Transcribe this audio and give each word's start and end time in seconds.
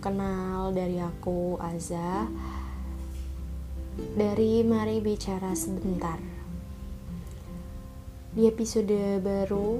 kenal 0.00 0.72
dari 0.72 0.96
aku 0.96 1.60
Aza 1.60 2.24
dari 4.16 4.64
Mari 4.64 5.04
Bicara 5.04 5.52
Sebentar. 5.52 6.16
Di 8.32 8.48
episode 8.48 9.20
baru 9.20 9.78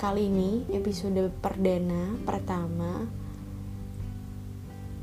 kali 0.00 0.26
ini, 0.26 0.64
episode 0.72 1.20
perdana 1.44 2.16
pertama, 2.24 3.04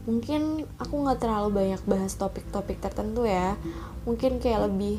mungkin 0.09 0.65
aku 0.81 0.93
nggak 1.05 1.21
terlalu 1.21 1.49
banyak 1.53 1.81
bahas 1.85 2.17
topik-topik 2.17 2.81
tertentu 2.81 3.29
ya. 3.29 3.53
Mungkin 4.03 4.41
kayak 4.41 4.65
lebih 4.65 4.97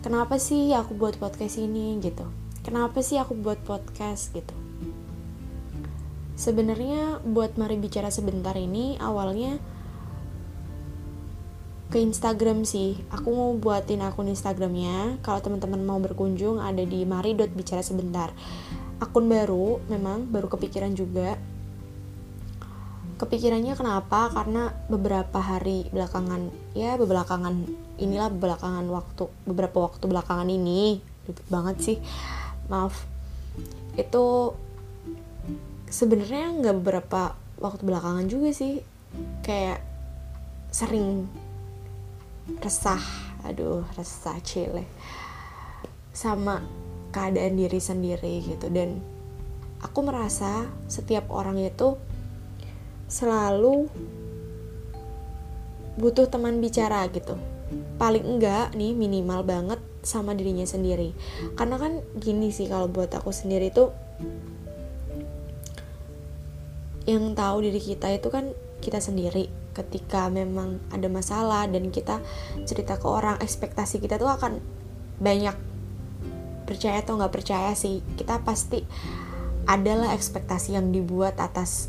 kenapa 0.00 0.40
sih 0.40 0.72
aku 0.72 0.96
buat 0.96 1.20
podcast 1.20 1.60
ini 1.60 2.00
gitu. 2.00 2.24
Kenapa 2.64 3.04
sih 3.04 3.20
aku 3.20 3.36
buat 3.36 3.60
podcast 3.62 4.32
gitu. 4.32 4.63
Sebenarnya 6.34 7.22
buat 7.22 7.54
Mari 7.54 7.78
Bicara 7.78 8.10
Sebentar 8.10 8.58
ini 8.58 8.98
awalnya 8.98 9.62
ke 11.94 12.02
Instagram 12.02 12.66
sih. 12.66 12.98
Aku 13.14 13.30
mau 13.30 13.54
buatin 13.54 14.02
akun 14.02 14.26
Instagramnya. 14.26 15.22
Kalau 15.22 15.38
teman-teman 15.38 15.78
mau 15.86 16.02
berkunjung 16.02 16.58
ada 16.58 16.82
di 16.82 17.06
mari.bicara 17.06 17.86
sebentar. 17.86 18.34
Akun 18.98 19.30
baru, 19.30 19.78
memang 19.86 20.26
baru 20.26 20.50
kepikiran 20.50 20.90
juga. 20.98 21.38
Kepikirannya 23.14 23.78
kenapa? 23.78 24.26
Karena 24.34 24.74
beberapa 24.90 25.38
hari 25.38 25.86
belakangan, 25.94 26.50
ya 26.74 26.98
belakangan 26.98 27.62
inilah 28.02 28.26
belakangan 28.26 28.90
waktu, 28.90 29.30
beberapa 29.46 29.86
waktu 29.86 30.02
belakangan 30.10 30.50
ini, 30.50 30.98
ribet 31.30 31.46
banget 31.46 31.76
sih. 31.78 31.98
Maaf. 32.66 33.06
Itu 33.94 34.58
sebenarnya 35.94 36.50
nggak 36.58 36.76
beberapa 36.82 37.38
waktu 37.62 37.86
belakangan 37.86 38.26
juga 38.26 38.50
sih. 38.50 38.82
Kayak 39.46 39.78
sering 40.74 41.30
resah 42.58 42.98
aduh 43.46 43.86
resah 43.94 44.36
cile 44.42 44.84
sama 46.10 46.66
keadaan 47.14 47.54
diri 47.54 47.78
sendiri 47.78 48.42
gitu. 48.42 48.66
Dan 48.74 48.98
aku 49.78 50.02
merasa 50.02 50.66
setiap 50.90 51.30
orang 51.30 51.62
itu 51.62 51.94
selalu 53.06 53.86
butuh 55.94 56.26
teman 56.26 56.58
bicara 56.58 57.06
gitu. 57.14 57.38
Paling 58.02 58.26
enggak 58.26 58.74
nih 58.74 58.98
minimal 58.98 59.46
banget 59.46 59.78
sama 60.02 60.34
dirinya 60.34 60.66
sendiri. 60.66 61.14
Karena 61.54 61.78
kan 61.78 62.02
gini 62.18 62.50
sih 62.50 62.66
kalau 62.66 62.90
buat 62.90 63.14
aku 63.14 63.30
sendiri 63.30 63.70
tuh 63.70 63.94
yang 67.04 67.36
tahu 67.36 67.64
diri 67.64 67.80
kita 67.80 68.12
itu 68.12 68.28
kan 68.32 68.52
kita 68.80 69.00
sendiri. 69.00 69.48
Ketika 69.74 70.30
memang 70.30 70.78
ada 70.94 71.10
masalah 71.10 71.66
dan 71.66 71.90
kita 71.90 72.22
cerita 72.64 72.96
ke 73.00 73.06
orang 73.10 73.40
ekspektasi 73.42 73.98
kita 73.98 74.20
tuh 74.20 74.30
akan 74.30 74.62
banyak 75.18 75.56
percaya 76.64 77.02
atau 77.04 77.18
nggak 77.20 77.34
percaya 77.34 77.72
sih. 77.76 78.00
Kita 78.16 78.40
pasti 78.46 78.84
adalah 79.64 80.12
ekspektasi 80.12 80.76
yang 80.76 80.92
dibuat 80.92 81.40
atas 81.40 81.88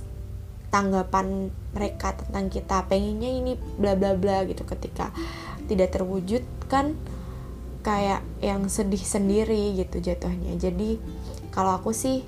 tanggapan 0.73 1.53
mereka 1.71 2.15
tentang 2.17 2.49
kita. 2.51 2.89
Pengennya 2.89 3.31
ini 3.31 3.53
bla 3.55 3.93
bla 3.95 4.17
bla 4.17 4.43
gitu. 4.49 4.65
Ketika 4.67 5.13
tidak 5.69 5.95
terwujud 5.95 6.43
kan 6.67 6.97
kayak 7.85 8.25
yang 8.41 8.65
sedih 8.65 8.99
sendiri 8.99 9.77
gitu 9.77 10.01
jatuhnya. 10.01 10.57
Jadi 10.57 10.97
kalau 11.53 11.77
aku 11.77 11.93
sih 11.93 12.25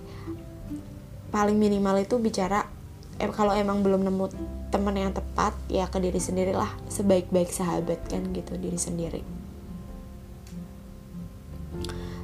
paling 1.34 1.58
minimal 1.58 1.98
itu 2.00 2.22
bicara 2.22 2.77
eh, 3.18 3.32
kalau 3.34 3.54
emang 3.54 3.82
belum 3.82 4.06
nemu 4.06 4.26
teman 4.70 4.96
yang 4.96 5.12
tepat 5.16 5.56
ya 5.72 5.88
ke 5.88 5.98
diri 5.98 6.20
sendirilah 6.20 6.70
sebaik-baik 6.92 7.50
sahabat 7.50 8.00
kan 8.10 8.24
gitu 8.36 8.58
diri 8.60 8.80
sendiri. 8.80 9.22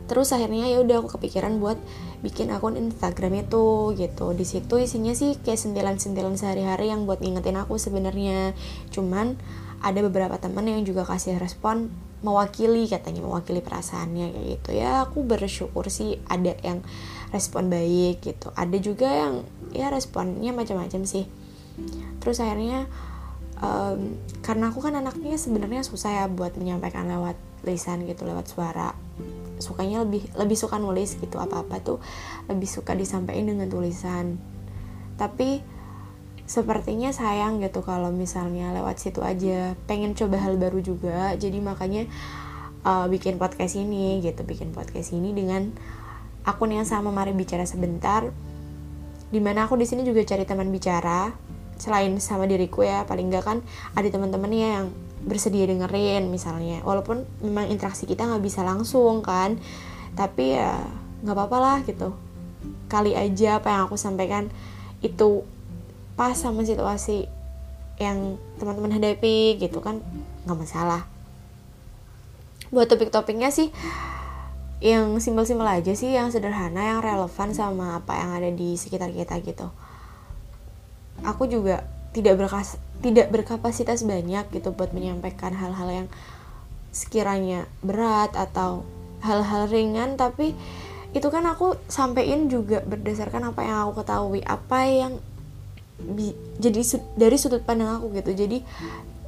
Terus 0.04 0.36
akhirnya 0.36 0.68
ya 0.68 0.84
udah 0.84 1.00
aku 1.00 1.16
kepikiran 1.18 1.64
buat 1.64 1.80
bikin 2.22 2.52
akun 2.52 2.76
Instagram 2.76 3.48
itu 3.48 3.96
gitu. 3.96 4.36
Di 4.36 4.46
situ 4.46 4.76
isinya 4.78 5.16
sih 5.16 5.40
kayak 5.40 5.60
sentilan-sentilan 5.60 6.36
sehari-hari 6.36 6.92
yang 6.92 7.08
buat 7.08 7.24
ngingetin 7.24 7.56
aku 7.56 7.80
sebenarnya. 7.80 8.52
Cuman 8.92 9.40
ada 9.84 10.00
beberapa 10.00 10.40
teman 10.40 10.64
yang 10.64 10.88
juga 10.88 11.04
kasih 11.04 11.36
respon 11.38 11.92
mewakili 12.24 12.88
katanya 12.88 13.20
mewakili 13.20 13.60
perasaannya 13.60 14.32
kayak 14.32 14.48
gitu. 14.58 14.70
Ya 14.80 15.04
aku 15.04 15.28
bersyukur 15.28 15.92
sih 15.92 16.24
ada 16.32 16.56
yang 16.64 16.80
respon 17.36 17.68
baik 17.68 18.24
gitu. 18.24 18.56
Ada 18.56 18.80
juga 18.80 19.12
yang 19.12 19.44
ya 19.76 19.92
responnya 19.92 20.56
macam-macam 20.56 21.04
sih. 21.04 21.28
Terus 22.24 22.40
akhirnya 22.40 22.88
um, 23.60 24.16
karena 24.40 24.72
aku 24.72 24.80
kan 24.80 24.96
anaknya 24.96 25.36
sebenarnya 25.36 25.84
susah 25.84 26.24
ya 26.24 26.26
buat 26.32 26.56
menyampaikan 26.56 27.12
lewat 27.12 27.36
lisan 27.68 28.08
gitu 28.08 28.24
lewat 28.24 28.48
suara. 28.48 28.96
Sukanya 29.60 30.08
lebih 30.08 30.24
lebih 30.40 30.56
suka 30.56 30.80
nulis 30.80 31.20
gitu 31.20 31.44
apa 31.44 31.60
apa 31.60 31.84
tuh 31.84 32.00
lebih 32.48 32.72
suka 32.72 32.96
disampaikan 32.96 33.52
dengan 33.52 33.68
tulisan. 33.68 34.40
Tapi 35.20 35.73
sepertinya 36.54 37.10
sayang 37.10 37.66
gitu 37.66 37.82
kalau 37.82 38.14
misalnya 38.14 38.70
lewat 38.78 39.02
situ 39.02 39.26
aja. 39.26 39.74
Pengen 39.90 40.14
coba 40.14 40.38
hal 40.38 40.62
baru 40.62 40.86
juga 40.86 41.34
jadi 41.34 41.58
makanya 41.58 42.06
uh, 42.86 43.10
bikin 43.10 43.42
podcast 43.42 43.74
ini 43.74 44.22
gitu 44.22 44.46
bikin 44.46 44.70
podcast 44.70 45.18
ini 45.18 45.34
dengan 45.34 45.74
akun 46.46 46.70
yang 46.70 46.86
sama. 46.86 47.10
Mari 47.10 47.34
bicara 47.34 47.66
sebentar. 47.66 48.30
Di 49.34 49.42
mana 49.42 49.66
aku 49.66 49.82
di 49.82 49.90
sini 49.90 50.06
juga 50.06 50.22
cari 50.22 50.46
teman 50.46 50.70
bicara 50.70 51.34
selain 51.82 52.14
sama 52.22 52.46
diriku 52.46 52.86
ya. 52.86 53.02
Paling 53.10 53.34
nggak 53.34 53.44
kan 53.50 53.58
ada 53.98 54.06
teman-temannya 54.06 54.70
yang 54.78 54.86
bersedia 55.26 55.66
dengerin 55.66 56.30
misalnya. 56.30 56.86
Walaupun 56.86 57.26
memang 57.42 57.66
interaksi 57.74 58.06
kita 58.06 58.30
nggak 58.30 58.46
bisa 58.46 58.62
langsung 58.62 59.26
kan 59.26 59.58
tapi 60.14 60.54
ya 60.54 60.86
nggak 61.26 61.34
apa-apa 61.34 61.58
lah 61.58 61.78
gitu. 61.82 62.14
Kali 62.86 63.18
aja 63.18 63.58
apa 63.58 63.74
yang 63.74 63.90
aku 63.90 63.98
sampaikan 63.98 64.54
itu 65.02 65.42
pas 66.14 66.38
sama 66.38 66.62
situasi 66.66 67.26
yang 68.02 68.42
teman-teman 68.58 68.98
hadapi 68.98 69.58
gitu 69.62 69.82
kan 69.82 70.02
nggak 70.46 70.58
masalah. 70.58 71.06
Buat 72.74 72.90
topik-topiknya 72.90 73.54
sih 73.54 73.70
yang 74.84 75.16
simpel-simpel 75.22 75.64
aja 75.64 75.96
sih 75.96 76.12
yang 76.12 76.28
sederhana 76.34 76.84
yang 76.84 77.00
relevan 77.00 77.56
sama 77.56 78.04
apa 78.04 78.20
yang 78.20 78.30
ada 78.36 78.50
di 78.52 78.76
sekitar 78.76 79.14
kita 79.14 79.40
gitu. 79.46 79.72
Aku 81.24 81.48
juga 81.48 81.88
tidak 82.14 82.42
berkas 82.42 82.78
tidak 83.02 83.34
berkapasitas 83.34 84.06
banyak 84.06 84.48
gitu 84.54 84.72
buat 84.72 84.94
menyampaikan 84.94 85.52
hal-hal 85.58 85.90
yang 85.90 86.08
sekiranya 86.94 87.66
berat 87.82 88.38
atau 88.38 88.86
hal-hal 89.26 89.66
ringan 89.66 90.14
tapi 90.16 90.54
itu 91.14 91.28
kan 91.30 91.46
aku 91.46 91.78
sampein 91.90 92.50
juga 92.50 92.82
berdasarkan 92.86 93.54
apa 93.54 93.62
yang 93.66 93.78
aku 93.86 94.02
ketahui 94.02 94.42
apa 94.46 94.80
yang 94.88 95.14
jadi 96.60 96.80
dari 97.16 97.38
sudut 97.38 97.64
pandang 97.64 98.02
aku 98.02 98.14
gitu. 98.18 98.34
Jadi 98.34 98.62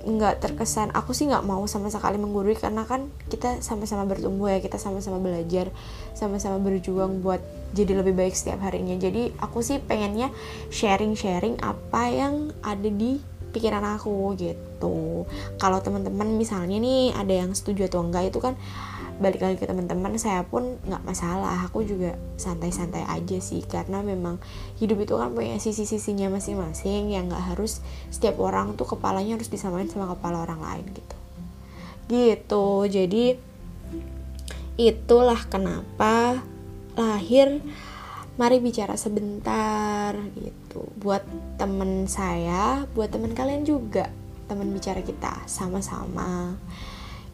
nggak 0.06 0.38
terkesan 0.38 0.94
aku 0.94 1.18
sih 1.18 1.26
nggak 1.26 1.42
mau 1.50 1.66
sama 1.66 1.90
sekali 1.90 2.22
menggurui 2.22 2.53
karena 2.53 2.86
kan 2.86 3.09
kita 3.26 3.58
sama-sama 3.66 4.06
bertumbuh 4.06 4.53
ya 4.53 4.62
kita 4.62 4.78
sama-sama 4.78 5.18
belajar 5.18 5.74
sama-sama 6.14 6.62
berjuang 6.62 7.26
buat 7.26 7.42
jadi 7.74 8.06
lebih 8.06 8.14
baik 8.14 8.38
setiap 8.38 8.62
harinya. 8.62 8.94
Jadi 9.02 9.34
aku 9.42 9.66
sih 9.66 9.81
pengennya 9.81 10.30
sharing-sharing 10.70 11.58
apa 11.66 12.02
yang 12.14 12.53
ada 12.62 12.86
di 12.86 13.18
pikiran 13.50 13.82
aku 13.97 14.38
gitu. 14.38 15.26
Kalau 15.58 15.79
teman-teman 15.82 16.38
misalnya 16.38 16.78
nih 16.78 17.16
ada 17.16 17.34
yang 17.34 17.56
setuju 17.58 17.90
atau 17.90 18.06
enggak 18.06 18.29
itu 18.29 18.38
kan 18.44 18.53
balik 19.16 19.40
lagi 19.40 19.56
ke 19.56 19.66
teman-teman 19.67 20.20
saya 20.20 20.44
pun 20.44 20.76
nggak 20.84 21.03
masalah. 21.08 21.67
Aku 21.72 21.88
juga 21.88 22.20
santai-santai 22.35 23.08
aja 23.08 23.38
sih 23.40 23.64
karena 23.64 24.03
memang 24.03 24.40
hidup 24.79 25.03
itu 25.03 25.16
kan 25.16 25.32
punya 25.32 25.56
sisi-sisinya 25.59 26.28
masing-masing 26.32 27.12
yang 27.12 27.32
nggak 27.32 27.56
harus 27.56 27.79
setiap 28.12 28.40
orang 28.44 28.76
tuh 28.76 28.85
kepalanya 28.85 29.40
harus 29.40 29.47
disamain 29.47 29.88
sama 29.88 30.12
kepala 30.16 30.44
orang 30.44 30.59
lain 30.59 30.85
gitu. 30.91 31.16
Gitu. 32.12 32.67
Jadi 32.91 33.26
itulah 34.76 35.40
kenapa 35.47 36.44
lahir 37.00 37.64
mari 38.35 38.59
bicara 38.59 39.00
sebentar 39.00 40.12
gitu. 40.35 40.91
Buat 41.00 41.23
temen 41.56 42.12
saya 42.12 42.84
buat 42.91 43.08
temen 43.08 43.32
kalian 43.32 43.64
juga 43.64 44.12
teman 44.46 44.70
bicara 44.76 45.02
kita 45.02 45.47
sama-sama 45.50 46.59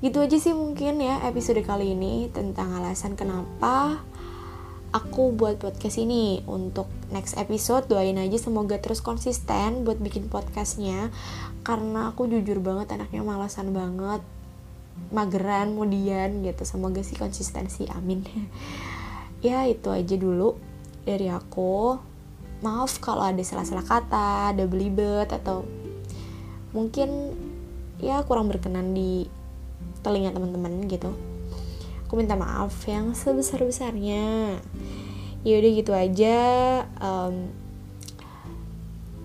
gitu 0.02 0.18
aja 0.22 0.38
sih 0.42 0.58
mungkin 0.58 0.98
ya 0.98 1.22
episode 1.30 1.62
kali 1.62 1.94
ini 1.94 2.30
tentang 2.34 2.74
alasan 2.74 3.14
kenapa 3.14 4.02
aku 4.92 5.32
buat 5.32 5.58
podcast 5.58 5.98
ini. 6.00 6.44
Untuk 6.46 6.88
next 7.10 7.40
episode 7.40 7.88
doain 7.88 8.20
aja 8.20 8.38
semoga 8.38 8.78
terus 8.78 9.00
konsisten 9.00 9.88
buat 9.88 9.98
bikin 10.00 10.28
podcastnya. 10.28 11.10
Karena 11.64 12.12
aku 12.12 12.28
jujur 12.28 12.60
banget 12.60 12.96
anaknya 12.96 13.24
malasan 13.24 13.72
banget. 13.72 14.22
Mageran 15.16 15.74
kemudian 15.74 16.44
gitu. 16.44 16.64
Semoga 16.68 17.02
sih 17.02 17.18
konsistensi 17.18 17.88
amin. 17.90 18.22
Ya 19.42 19.66
itu 19.66 19.90
aja 19.90 20.22
dulu 20.22 20.54
dari 21.02 21.26
aku. 21.26 21.98
Maaf 22.62 23.02
kalau 23.02 23.26
ada 23.26 23.42
salah-salah 23.42 23.82
kata 23.82 24.54
ada 24.54 24.70
belibet 24.70 25.34
atau 25.34 25.66
mungkin 26.78 27.34
ya 27.98 28.22
kurang 28.22 28.54
berkenan 28.54 28.94
di 28.94 29.26
telinga 30.02 30.34
teman-teman 30.34 30.88
gitu. 30.90 31.14
Aku 32.08 32.20
minta 32.20 32.36
maaf 32.36 32.76
yang 32.90 33.16
sebesar 33.16 33.64
besarnya 33.64 34.60
ya 35.42 35.58
udah 35.58 35.72
gitu 35.74 35.92
aja 35.94 36.38
um, 37.02 37.50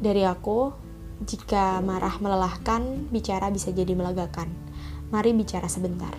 dari 0.00 0.25
aku 0.25 0.73
jika 1.25 1.81
marah 1.81 2.17
melelahkan 2.20 3.08
bicara 3.12 3.49
bisa 3.53 3.73
jadi 3.73 3.93
melegakan 3.97 4.53
mari 5.12 5.32
bicara 5.37 5.69
sebentar 5.69 6.12